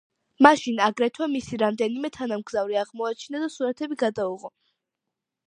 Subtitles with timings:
[0.45, 4.53] მაშინ აგრეთვე მისი რამდენიმე თანამგზავრი აღმოაჩინა და სურათები გადაუღო.